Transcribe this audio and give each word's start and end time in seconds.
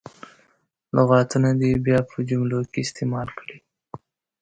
لغتونه 0.95 1.49
دې 1.59 1.71
بیا 1.85 1.99
په 2.09 2.17
جملو 2.29 2.59
کې 2.71 2.79
استعمال 2.85 3.27
کړي. 3.39 3.57